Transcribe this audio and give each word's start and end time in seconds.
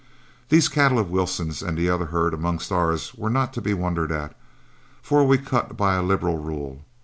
These 0.49 0.67
cattle 0.67 0.97
of 0.97 1.11
Wilson's 1.11 1.61
and 1.61 1.77
the 1.77 1.87
other 1.87 2.07
herd 2.07 2.33
amongst 2.33 2.71
ours 2.71 3.13
were 3.13 3.29
not 3.29 3.53
to 3.53 3.61
be 3.61 3.75
wondered 3.75 4.11
at, 4.11 4.35
for 5.03 5.27
we 5.27 5.37
cut 5.37 5.77
by 5.77 5.93
a 5.93 6.01
liberal 6.01 6.37
rule. 6.41 6.81